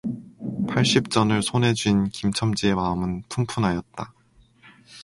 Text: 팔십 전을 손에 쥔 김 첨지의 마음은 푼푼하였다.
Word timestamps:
팔십 0.67 1.11
전을 1.11 1.43
손에 1.43 1.75
쥔 1.75 2.09
김 2.09 2.31
첨지의 2.31 2.73
마음은 2.73 3.21
푼푼하였다. 3.29 4.11